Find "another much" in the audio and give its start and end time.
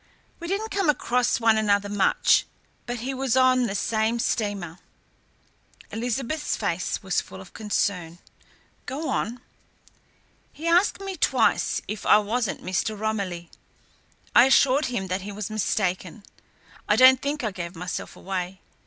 1.59-2.47